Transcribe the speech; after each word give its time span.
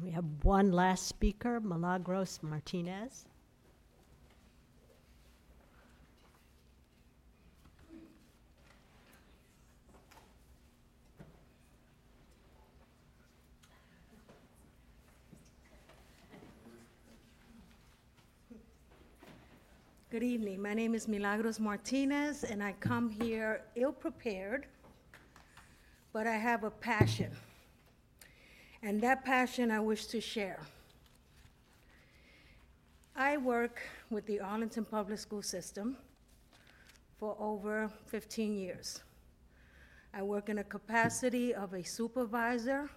We 0.00 0.10
have 0.10 0.24
one 0.42 0.72
last 0.72 1.06
speaker, 1.06 1.60
Milagros 1.60 2.40
Martinez. 2.42 3.26
Good 20.10 20.22
evening. 20.22 20.60
My 20.60 20.74
name 20.74 20.94
is 20.94 21.08
Milagros 21.08 21.58
Martinez, 21.58 22.44
and 22.44 22.62
I 22.62 22.72
come 22.80 23.08
here 23.08 23.62
ill-prepared, 23.76 24.66
but 26.12 26.26
I 26.26 26.36
have 26.36 26.64
a 26.64 26.70
passion. 26.70 27.30
And 28.82 29.00
that 29.02 29.24
passion 29.24 29.70
I 29.70 29.78
wish 29.78 30.06
to 30.06 30.20
share. 30.20 30.58
I 33.14 33.36
work 33.36 33.80
with 34.10 34.26
the 34.26 34.40
Arlington 34.40 34.84
Public 34.84 35.20
School 35.20 35.42
System 35.42 35.96
for 37.18 37.36
over 37.38 37.88
15 38.06 38.56
years. 38.56 39.00
I 40.12 40.22
work 40.22 40.48
in 40.48 40.58
a 40.58 40.64
capacity 40.64 41.54
of 41.54 41.74
a 41.74 41.84
supervisor 41.84 42.90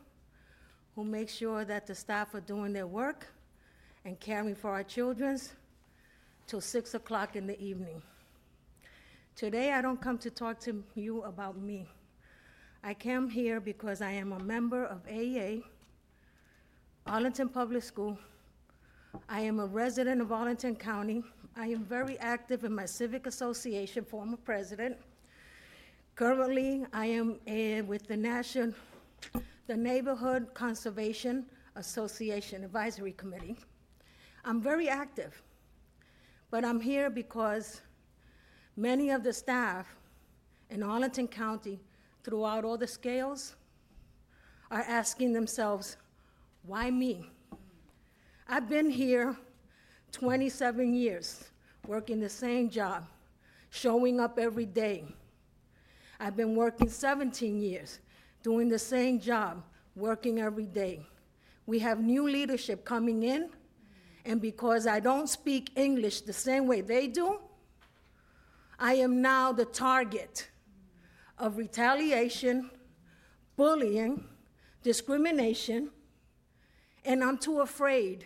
who 0.96 1.04
makes 1.04 1.36
sure 1.36 1.64
that 1.66 1.86
the 1.86 1.94
staff 1.94 2.34
are 2.34 2.42
doing 2.42 2.74
their 2.74 2.88
work 2.88 3.28
and 4.06 4.20
caring 4.20 4.56
for 4.56 4.72
our 4.72 4.84
children's 4.84 5.54
till 6.48 6.62
6 6.62 6.96
o'clock 6.96 7.36
in 7.36 7.46
the 7.46 7.60
evening. 7.62 8.02
Today, 9.36 9.74
I 9.74 9.82
don't 9.82 10.02
come 10.02 10.18
to 10.20 10.32
talk 10.32 10.60
to 10.62 10.84
you 10.96 11.22
about 11.24 11.58
me. 11.58 11.88
I 12.84 12.94
came 12.94 13.30
here 13.30 13.60
because 13.60 14.02
I 14.02 14.12
am 14.12 14.32
a 14.32 14.40
member 14.40 14.86
of 14.86 15.02
AA, 15.08 15.62
Arlington 17.08 17.50
Public 17.50 17.84
School. 17.84 18.18
I 19.30 19.42
am 19.42 19.60
a 19.60 19.66
resident 19.68 20.22
of 20.22 20.32
Arlington 20.32 20.76
County. 20.76 21.24
I 21.56 21.68
am 21.68 21.86
very 21.86 22.18
active 22.18 22.64
in 22.64 22.74
my 22.74 22.88
civic 22.88 23.28
association, 23.28 24.04
former 24.04 24.38
president. 24.38 24.98
Currently, 26.16 26.84
I 26.94 27.06
am 27.06 27.38
with 27.88 28.08
the 28.08 28.18
National, 28.18 28.74
the 29.68 29.78
Neighborhood 29.78 30.52
Conservation 30.56 31.46
Association 31.76 32.64
Advisory 32.64 33.12
Committee. 33.12 33.56
I'm 34.44 34.60
very 34.60 34.90
active. 34.90 35.44
But 36.50 36.66
I'm 36.66 36.82
here 36.82 37.12
because 37.12 37.82
many 38.76 39.12
of 39.12 39.22
the 39.22 39.32
staff 39.32 39.96
in 40.72 40.82
Arlington 40.82 41.28
County, 41.28 41.80
throughout 42.24 42.66
all 42.66 42.80
the 42.80 42.88
scales, 42.88 43.56
are 44.72 44.82
asking 44.88 45.34
themselves, 45.34 45.98
why 46.68 46.90
me? 46.90 47.30
I've 48.48 48.68
been 48.68 48.90
here 48.90 49.36
27 50.12 50.94
years, 50.94 51.46
working 51.88 52.20
the 52.20 52.30
same 52.30 52.70
job, 52.70 53.06
showing 53.70 54.20
up 54.20 54.40
every 54.40 54.66
day. 54.66 55.06
I've 56.20 56.36
been 56.36 56.56
working 56.56 56.90
17 56.90 57.62
years, 57.62 58.00
doing 58.42 58.70
the 58.70 58.80
same 58.80 59.20
job, 59.20 59.64
working 59.96 60.40
every 60.40 60.66
day. 60.66 61.02
We 61.66 61.80
have 61.80 62.00
new 62.00 62.28
leadership 62.28 62.86
coming 62.86 63.24
in, 63.24 63.50
and 64.26 64.42
because 64.42 64.88
I 64.88 65.00
don't 65.00 65.28
speak 65.28 65.72
English 65.76 66.22
the 66.22 66.34
same 66.34 66.68
way 66.68 66.82
they 66.82 67.08
do, 67.08 67.40
I 68.80 68.96
am 68.96 69.22
now 69.22 69.52
the 69.52 69.66
target 69.66 70.50
of 71.38 71.58
retaliation, 71.58 72.70
bullying, 73.56 74.24
discrimination, 74.84 75.90
and 77.16 77.24
I'm 77.24 77.38
too 77.38 77.62
afraid 77.62 78.26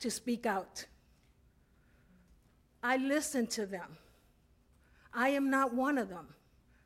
to 0.00 0.10
speak 0.10 0.44
out. 0.44 0.84
I 2.82 2.98
listen 2.98 3.46
to 3.46 3.64
them. 3.64 3.96
I 5.14 5.30
am 5.30 5.48
not 5.48 5.72
one 5.72 5.96
of 5.96 6.10
them, 6.10 6.26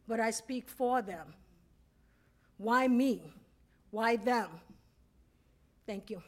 but 0.06 0.20
I 0.20 0.30
speak 0.30 0.68
for 0.68 1.02
them. 1.02 1.34
Why 2.58 2.86
me? 2.86 3.34
Why 3.90 4.14
them? 4.14 4.50
Thank 5.84 6.10
you. 6.10 6.22